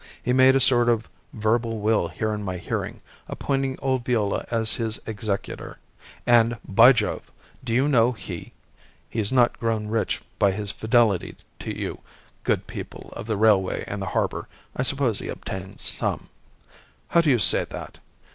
[0.23, 4.99] He made a sort of verbal will here in my hearing, appointing old Viola his
[5.05, 5.77] executor;
[6.25, 7.31] and, by Jove!
[7.63, 8.51] do you know, he
[9.11, 12.01] he's not grown rich by his fidelity to you
[12.43, 14.47] good people of the railway and the harbour.
[14.75, 16.29] I suppose he obtains some
[17.09, 17.99] how do you say that?